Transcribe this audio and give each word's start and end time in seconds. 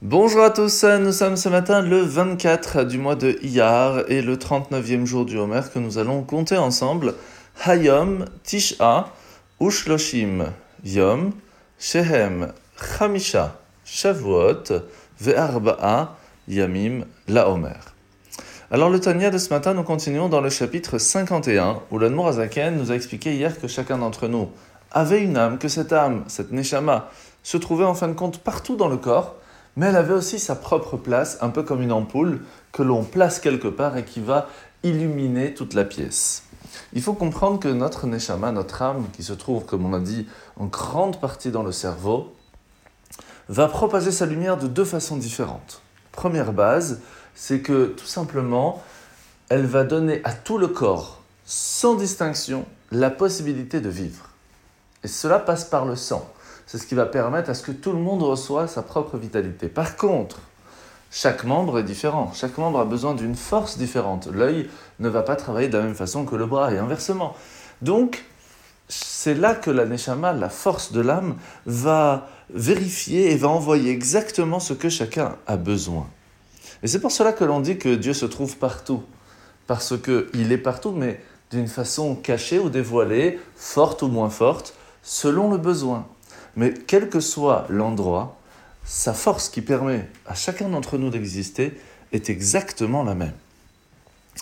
Bonjour 0.00 0.44
à 0.44 0.50
tous, 0.50 0.84
nous 0.84 1.10
sommes 1.10 1.36
ce 1.36 1.48
matin 1.48 1.82
le 1.82 1.98
24 2.02 2.84
du 2.84 2.98
mois 2.98 3.16
de 3.16 3.36
Iyar 3.42 4.08
et 4.08 4.22
le 4.22 4.36
39e 4.36 5.04
jour 5.04 5.24
du 5.24 5.36
Homer 5.36 5.62
que 5.74 5.80
nous 5.80 5.98
allons 5.98 6.22
compter 6.22 6.56
ensemble. 6.56 7.14
Hayom 7.64 8.26
Tisha 8.44 9.08
Ushloshim 9.60 10.52
Yom 10.84 11.32
Shehem 11.80 12.52
Chamisha 12.76 13.58
Shavuot 13.84 14.84
Ve'arba'a 15.20 16.14
Yamim 16.46 17.04
La 17.26 17.50
Homer. 17.50 17.80
Alors 18.70 18.90
le 18.90 19.00
Tanya 19.00 19.30
de 19.30 19.38
ce 19.38 19.50
matin, 19.50 19.74
nous 19.74 19.82
continuons 19.82 20.28
dans 20.28 20.40
le 20.40 20.48
chapitre 20.48 20.98
51 20.98 21.80
où 21.90 21.98
l'Admour 21.98 22.28
Azaken 22.28 22.76
nous 22.76 22.92
a 22.92 22.94
expliqué 22.94 23.34
hier 23.34 23.60
que 23.60 23.66
chacun 23.66 23.98
d'entre 23.98 24.28
nous 24.28 24.48
avait 24.92 25.24
une 25.24 25.36
âme, 25.36 25.58
que 25.58 25.66
cette 25.66 25.92
âme, 25.92 26.22
cette 26.28 26.52
Neshama, 26.52 27.10
se 27.42 27.56
trouvait 27.56 27.84
en 27.84 27.94
fin 27.94 28.06
de 28.06 28.12
compte 28.12 28.38
partout 28.38 28.76
dans 28.76 28.88
le 28.88 28.96
corps 28.96 29.34
mais 29.78 29.86
elle 29.86 29.96
avait 29.96 30.12
aussi 30.12 30.40
sa 30.40 30.56
propre 30.56 30.96
place, 30.96 31.38
un 31.40 31.50
peu 31.50 31.62
comme 31.62 31.82
une 31.82 31.92
ampoule 31.92 32.40
que 32.72 32.82
l'on 32.82 33.04
place 33.04 33.38
quelque 33.38 33.68
part 33.68 33.96
et 33.96 34.04
qui 34.04 34.18
va 34.18 34.48
illuminer 34.82 35.54
toute 35.54 35.72
la 35.72 35.84
pièce. 35.84 36.42
Il 36.94 37.00
faut 37.00 37.12
comprendre 37.12 37.60
que 37.60 37.68
notre 37.68 38.08
neshama, 38.08 38.50
notre 38.50 38.82
âme, 38.82 39.06
qui 39.12 39.22
se 39.22 39.32
trouve, 39.32 39.64
comme 39.64 39.86
on 39.86 39.94
a 39.94 40.00
dit, 40.00 40.26
en 40.56 40.66
grande 40.66 41.20
partie 41.20 41.52
dans 41.52 41.62
le 41.62 41.70
cerveau, 41.70 42.34
va 43.48 43.68
propager 43.68 44.10
sa 44.10 44.26
lumière 44.26 44.56
de 44.56 44.66
deux 44.66 44.84
façons 44.84 45.16
différentes. 45.16 45.80
Première 46.10 46.52
base, 46.52 47.00
c'est 47.36 47.60
que 47.60 47.86
tout 47.86 48.04
simplement, 48.04 48.82
elle 49.48 49.66
va 49.66 49.84
donner 49.84 50.20
à 50.24 50.32
tout 50.32 50.58
le 50.58 50.66
corps, 50.66 51.22
sans 51.44 51.94
distinction, 51.94 52.66
la 52.90 53.10
possibilité 53.10 53.80
de 53.80 53.88
vivre. 53.88 54.30
Et 55.04 55.08
cela 55.08 55.38
passe 55.38 55.64
par 55.64 55.84
le 55.84 55.94
sang 55.94 56.28
c'est 56.68 56.76
ce 56.76 56.86
qui 56.86 56.94
va 56.94 57.06
permettre 57.06 57.48
à 57.48 57.54
ce 57.54 57.62
que 57.62 57.72
tout 57.72 57.92
le 57.92 57.98
monde 57.98 58.22
reçoive 58.22 58.68
sa 58.68 58.82
propre 58.82 59.16
vitalité. 59.16 59.68
Par 59.68 59.96
contre, 59.96 60.38
chaque 61.10 61.44
membre 61.44 61.78
est 61.78 61.82
différent, 61.82 62.30
chaque 62.34 62.58
membre 62.58 62.80
a 62.80 62.84
besoin 62.84 63.14
d'une 63.14 63.34
force 63.34 63.78
différente. 63.78 64.28
L'œil 64.30 64.68
ne 65.00 65.08
va 65.08 65.22
pas 65.22 65.34
travailler 65.34 65.68
de 65.68 65.78
la 65.78 65.84
même 65.84 65.94
façon 65.94 66.26
que 66.26 66.36
le 66.36 66.44
bras 66.44 66.70
et 66.70 66.76
inversement. 66.76 67.34
Donc, 67.80 68.22
c'est 68.86 69.34
là 69.34 69.54
que 69.54 69.70
la 69.70 69.86
neshama, 69.86 70.34
la 70.34 70.50
force 70.50 70.92
de 70.92 71.00
l'âme, 71.00 71.36
va 71.64 72.28
vérifier 72.50 73.32
et 73.32 73.36
va 73.36 73.48
envoyer 73.48 73.90
exactement 73.90 74.60
ce 74.60 74.74
que 74.74 74.90
chacun 74.90 75.36
a 75.46 75.56
besoin. 75.56 76.06
Et 76.82 76.86
c'est 76.86 77.00
pour 77.00 77.12
cela 77.12 77.32
que 77.32 77.44
l'on 77.44 77.60
dit 77.60 77.78
que 77.78 77.94
Dieu 77.94 78.12
se 78.12 78.26
trouve 78.26 78.58
partout. 78.58 79.02
Parce 79.66 79.94
qu'il 79.98 80.52
est 80.52 80.58
partout, 80.58 80.92
mais 80.92 81.18
d'une 81.50 81.66
façon 81.66 82.14
cachée 82.14 82.58
ou 82.58 82.68
dévoilée, 82.68 83.40
forte 83.56 84.02
ou 84.02 84.08
moins 84.08 84.28
forte, 84.28 84.74
selon 85.02 85.50
le 85.50 85.56
besoin. 85.56 86.06
Mais 86.56 86.74
quel 86.74 87.08
que 87.08 87.20
soit 87.20 87.66
l'endroit, 87.68 88.38
sa 88.84 89.12
force 89.12 89.48
qui 89.48 89.60
permet 89.60 90.08
à 90.26 90.34
chacun 90.34 90.68
d'entre 90.68 90.98
nous 90.98 91.10
d'exister 91.10 91.78
est 92.12 92.30
exactement 92.30 93.04
la 93.04 93.14
même. 93.14 93.34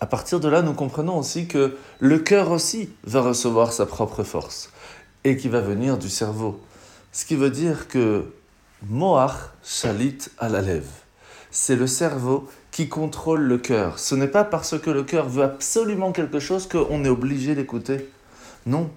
À 0.00 0.06
partir 0.06 0.38
de 0.38 0.48
là, 0.48 0.62
nous 0.62 0.74
comprenons 0.74 1.18
aussi 1.18 1.48
que 1.48 1.76
le 1.98 2.18
cœur 2.18 2.50
aussi 2.50 2.90
va 3.04 3.20
recevoir 3.20 3.72
sa 3.72 3.86
propre 3.86 4.22
force 4.22 4.70
et 5.24 5.36
qui 5.36 5.48
va 5.48 5.60
venir 5.60 5.98
du 5.98 6.08
cerveau. 6.08 6.60
Ce 7.12 7.24
qui 7.24 7.34
veut 7.34 7.50
dire 7.50 7.88
que 7.88 8.32
Moach 8.86 9.32
chalit 9.64 10.18
à 10.38 10.48
la. 10.48 10.62
C'est 11.50 11.74
le 11.74 11.86
cerveau 11.86 12.48
qui 12.70 12.88
contrôle 12.88 13.40
le 13.40 13.58
cœur. 13.58 13.98
Ce 13.98 14.14
n'est 14.14 14.28
pas 14.28 14.44
parce 14.44 14.78
que 14.78 14.90
le 14.90 15.02
cœur 15.02 15.28
veut 15.28 15.42
absolument 15.42 16.12
quelque 16.12 16.38
chose 16.38 16.68
qu'on 16.68 17.04
est 17.04 17.08
obligé 17.08 17.56
d'écouter. 17.56 18.08
Non, 18.66 18.90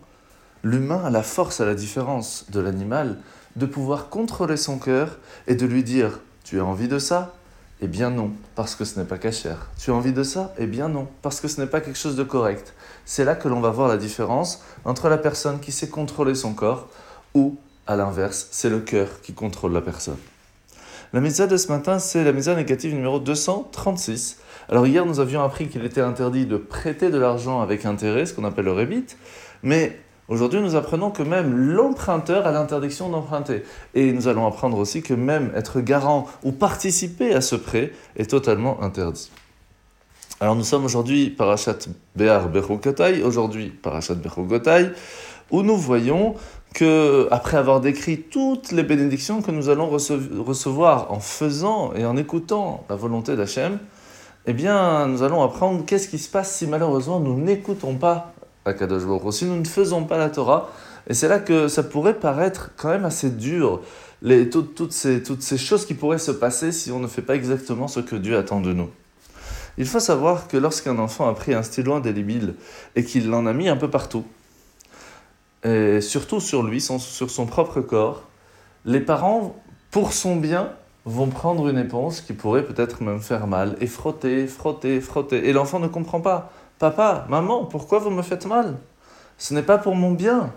L'humain 0.64 1.04
a 1.04 1.10
la 1.10 1.24
force, 1.24 1.60
à 1.60 1.66
la 1.66 1.74
différence 1.74 2.46
de 2.50 2.60
l'animal, 2.60 3.18
de 3.56 3.66
pouvoir 3.66 4.10
contrôler 4.10 4.58
son 4.58 4.78
cœur 4.78 5.18
et 5.48 5.56
de 5.56 5.66
lui 5.66 5.84
dire 5.84 6.20
Tu 6.44 6.60
as 6.60 6.66
envie 6.66 6.88
de 6.88 7.00
ça? 7.00 7.34
Eh 7.84 7.88
bien 7.88 8.12
non, 8.12 8.32
parce 8.54 8.76
que 8.76 8.86
ce 8.86 9.00
n'est 9.00 9.08
pas 9.08 9.18
cachère. 9.18 9.72
Tu 9.80 9.90
as 9.90 9.96
envie 9.96 10.14
de 10.14 10.22
ça? 10.22 10.54
Eh 10.60 10.68
bien 10.68 10.88
non, 10.88 11.08
parce 11.24 11.42
que 11.42 11.48
ce 11.48 11.60
n'est 11.60 11.68
pas 11.68 11.82
quelque 11.82 11.98
chose 11.98 12.16
de 12.16 12.24
correct. 12.24 12.76
C'est 13.06 13.26
là 13.26 13.34
que 13.34 13.48
l'on 13.48 13.60
va 13.60 13.72
voir 13.72 13.88
la 13.88 13.98
différence 13.98 14.64
entre 14.86 15.10
la 15.10 15.18
personne 15.18 15.60
qui 15.60 15.72
sait 15.72 15.90
contrôler 15.90 16.36
son 16.36 16.54
corps 16.54 16.90
ou, 17.34 17.58
à 17.88 17.96
l'inverse, 17.96 18.48
c'est 18.52 18.70
le 18.70 18.82
cœur 18.82 19.22
qui 19.24 19.34
contrôle 19.34 19.74
la 19.74 19.82
personne. 19.82 20.18
La 21.12 21.22
mise 21.22 21.38
de 21.38 21.58
ce 21.58 21.68
matin, 21.70 21.98
c'est 21.98 22.24
la 22.24 22.32
mise 22.34 22.48
négative 22.50 22.94
numéro 22.94 23.20
236. 23.20 24.38
Alors 24.70 24.86
hier, 24.86 25.06
nous 25.06 25.20
avions 25.20 25.44
appris 25.44 25.68
qu'il 25.68 25.84
était 25.84 26.02
interdit 26.02 26.46
de 26.46 26.58
prêter 26.58 27.10
de 27.10 27.18
l'argent 27.18 27.62
avec 27.62 27.86
intérêt, 27.86 28.28
ce 28.28 28.34
qu'on 28.34 28.46
appelle 28.46 28.66
le 28.66 28.74
rebit, 28.74 29.08
mais 29.64 30.00
Aujourd'hui, 30.32 30.62
nous 30.62 30.78
apprenons 30.78 31.12
que 31.12 31.24
même 31.24 31.58
l'emprunteur 31.58 32.48
a 32.48 32.54
l'interdiction 32.54 33.10
d'emprunter. 33.10 33.64
Et 33.94 34.14
nous 34.14 34.30
allons 34.30 34.48
apprendre 34.48 34.78
aussi 34.78 35.02
que 35.02 35.14
même 35.14 35.52
être 35.58 35.82
garant 35.82 36.26
ou 36.46 36.54
participer 36.54 37.34
à 37.34 37.42
ce 37.42 37.58
prêt 37.58 37.92
est 38.16 38.30
totalement 38.30 38.82
interdit. 38.82 39.30
Alors 40.40 40.56
nous 40.56 40.64
sommes 40.64 40.86
aujourd'hui 40.86 41.32
Parashat 41.32 41.80
Be'ar 42.16 42.48
Bechogotai, 42.48 43.24
aujourd'hui 43.24 43.72
Parashat 43.72 44.14
Bechogotai, 44.14 44.92
où 45.52 45.64
nous 45.64 45.76
voyons 45.76 46.36
que, 46.74 47.28
après 47.30 47.58
avoir 47.58 47.82
décrit 47.82 48.22
toutes 48.22 48.72
les 48.72 48.84
bénédictions 48.84 49.42
que 49.42 49.52
nous 49.52 49.68
allons 49.68 49.90
recevoir 49.90 51.12
en 51.12 51.20
faisant 51.20 51.92
et 51.94 52.06
en 52.06 52.16
écoutant 52.16 52.86
la 52.90 52.96
volonté 52.96 53.36
d'Hachem, 53.36 53.80
eh 54.46 54.54
bien, 54.54 55.08
nous 55.08 55.24
allons 55.24 55.44
apprendre 55.44 55.84
qu'est-ce 55.86 56.08
qui 56.08 56.20
se 56.20 56.30
passe 56.30 56.56
si 56.56 56.68
malheureusement 56.68 57.20
nous 57.20 57.38
n'écoutons 57.38 57.96
pas 57.96 58.34
Akadosh 58.66 59.04
Baruch 59.04 59.34
Si 59.34 59.46
nous 59.46 59.58
ne 59.58 59.66
faisons 59.66 60.06
pas 60.06 60.18
la 60.18 60.30
Torah, 60.30 60.70
et 61.08 61.14
c'est 61.14 61.28
là 61.28 61.40
que 61.40 61.68
ça 61.68 61.84
pourrait 61.84 62.20
paraître 62.20 62.72
quand 62.78 62.90
même 62.90 63.06
assez 63.06 63.30
dur, 63.30 63.82
les, 64.22 64.50
toutes, 64.50 64.92
ces, 64.92 65.24
toutes 65.24 65.42
ces 65.42 65.58
choses 65.58 65.86
qui 65.86 65.94
pourraient 65.94 66.20
se 66.20 66.32
passer 66.32 66.72
si 66.72 66.92
on 66.92 67.00
ne 67.00 67.08
fait 67.08 67.24
pas 67.24 67.36
exactement 67.36 67.88
ce 67.88 68.00
que 68.00 68.16
Dieu 68.16 68.38
attend 68.38 68.62
de 68.62 68.72
nous. 68.72 68.90
Il 69.78 69.88
faut 69.88 70.00
savoir 70.00 70.48
que 70.48 70.58
lorsqu'un 70.58 71.00
enfant 71.00 71.28
a 71.28 71.34
pris 71.34 71.54
un 71.54 71.64
stylo 71.64 71.94
indélébile 71.94 72.56
et 72.96 73.04
qu'il 73.04 73.30
l'en 73.30 73.46
a 73.46 73.54
mis 73.54 73.68
un 73.68 73.78
peu 73.78 73.90
partout, 73.90 74.26
et 75.64 76.02
surtout 76.02 76.40
sur 76.40 76.64
lui, 76.64 76.82
sur 76.82 77.00
son 77.00 77.46
propre 77.46 77.82
corps, 77.82 78.24
les 78.86 79.00
parents, 79.00 79.56
pour 79.92 80.14
son 80.14 80.36
bien, 80.36 80.72
vont 81.06 81.28
prendre 81.28 81.68
une 81.68 81.78
éponge 81.78 82.22
qui 82.22 82.34
pourrait 82.34 82.64
peut-être 82.64 83.04
même 83.04 83.20
faire 83.20 83.48
mal 83.48 83.76
et 83.80 83.88
frotter, 83.88 84.48
frotter, 84.48 85.02
frotter. 85.02 85.48
Et 85.48 85.54
l'enfant 85.54 85.80
ne 85.80 85.88
comprend 85.88 86.22
pas. 86.22 86.52
Papa, 86.82 87.28
maman, 87.30 87.66
pourquoi 87.66 88.00
vous 88.00 88.10
me 88.10 88.24
faites 88.24 88.48
mal? 88.48 88.76
Ce 89.38 89.54
n'est 89.54 89.62
pas 89.62 89.78
pour 89.78 89.94
mon 89.94 90.14
bien. 90.14 90.52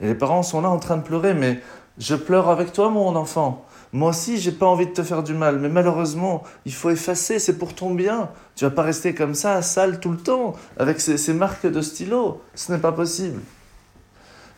Et 0.00 0.06
les 0.06 0.14
parents 0.14 0.42
sont 0.42 0.62
là 0.62 0.70
en 0.70 0.78
train 0.78 0.96
de 0.96 1.02
pleurer, 1.02 1.34
mais 1.34 1.60
je 1.98 2.14
pleure 2.14 2.48
avec 2.48 2.72
toi, 2.72 2.88
mon 2.88 3.14
enfant. 3.16 3.66
Moi 3.92 4.08
aussi, 4.08 4.38
j'ai 4.38 4.50
pas 4.50 4.64
envie 4.64 4.86
de 4.86 4.92
te 4.92 5.02
faire 5.02 5.22
du 5.22 5.34
mal, 5.34 5.58
mais 5.58 5.68
malheureusement, 5.68 6.42
il 6.64 6.72
faut 6.72 6.88
effacer, 6.88 7.38
c'est 7.38 7.58
pour 7.58 7.74
ton 7.74 7.92
bien. 7.92 8.30
Tu 8.56 8.64
vas 8.64 8.70
pas 8.70 8.80
rester 8.80 9.14
comme 9.14 9.34
ça, 9.34 9.60
sale 9.60 10.00
tout 10.00 10.10
le 10.10 10.16
temps, 10.16 10.54
avec 10.78 11.02
ces, 11.02 11.18
ces 11.18 11.34
marques 11.34 11.66
de 11.66 11.82
stylo. 11.82 12.40
Ce 12.54 12.72
n'est 12.72 12.78
pas 12.78 12.92
possible. 12.92 13.42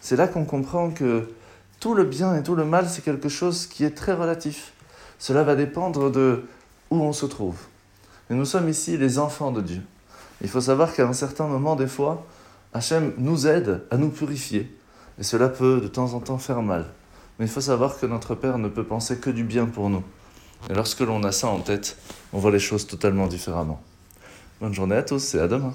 C'est 0.01 0.15
là 0.15 0.29
qu'on 0.29 0.45
comprend 0.45 0.91
que 0.91 1.29
tout 1.81 1.95
le 1.95 2.05
bien 2.05 2.37
et 2.37 2.45
tout 2.45 2.55
le 2.55 2.65
mal, 2.65 2.89
c'est 2.89 3.03
quelque 3.03 3.29
chose 3.29 3.67
qui 3.67 3.85
est 3.85 3.97
très 3.97 4.13
relatif. 4.13 4.75
Cela 5.19 5.43
va 5.43 5.57
dépendre 5.57 6.09
de 6.13 6.45
où 6.93 7.03
on 7.03 7.13
se 7.13 7.27
trouve. 7.27 7.57
Et 8.31 8.35
nous 8.35 8.45
sommes 8.45 8.69
ici 8.69 8.97
les 8.97 9.19
enfants 9.19 9.51
de 9.51 9.61
Dieu. 9.61 9.83
Il 10.43 10.49
faut 10.49 10.61
savoir 10.61 10.95
qu'à 10.95 11.07
un 11.07 11.13
certain 11.13 11.47
moment, 11.47 11.77
des 11.77 11.87
fois, 11.87 12.27
Hachem 12.73 13.13
nous 13.19 13.47
aide 13.47 13.83
à 13.91 13.97
nous 13.97 14.11
purifier. 14.11 14.75
Et 15.19 15.23
cela 15.23 15.49
peut 15.49 15.81
de 15.81 15.89
temps 15.89 16.15
en 16.15 16.21
temps 16.21 16.39
faire 16.39 16.63
mal. 16.63 16.87
Mais 17.39 17.47
il 17.47 17.51
faut 17.51 17.61
savoir 17.61 17.99
que 17.99 18.07
notre 18.07 18.35
Père 18.35 18.59
ne 18.59 18.69
peut 18.69 18.85
penser 18.85 19.19
que 19.19 19.31
du 19.31 19.45
bien 19.45 19.67
pour 19.67 19.91
nous. 19.91 20.03
Et 20.69 20.75
lorsque 20.75 21.01
l'on 21.01 21.23
a 21.25 21.33
ça 21.33 21.49
en 21.49 21.61
tête, 21.61 21.97
on 22.33 22.39
voit 22.39 22.51
les 22.51 22.59
choses 22.59 22.87
totalement 22.87 23.27
différemment. 23.27 23.81
Bonne 24.61 24.75
journée 24.75 24.97
à 24.97 25.03
tous 25.03 25.35
et 25.35 25.41
à 25.41 25.49
demain. 25.49 25.75